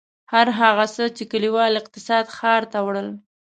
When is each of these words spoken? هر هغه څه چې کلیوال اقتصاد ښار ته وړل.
هر 0.33 0.47
هغه 0.59 0.85
څه 0.95 1.03
چې 1.17 1.23
کلیوال 1.31 1.71
اقتصاد 1.81 2.25
ښار 2.35 2.63
ته 2.71 2.79
وړل. 2.85 3.09